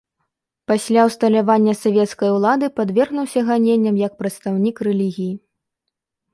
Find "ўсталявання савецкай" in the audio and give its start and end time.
1.09-2.29